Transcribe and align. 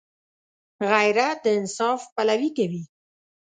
غیرت 0.91 1.37
د 1.43 1.45
انصاف 1.59 2.01
پلوي 2.15 2.49
کوي 2.57 2.83